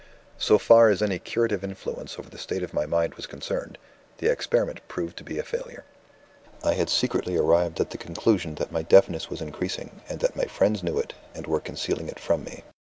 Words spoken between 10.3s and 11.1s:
my friends knew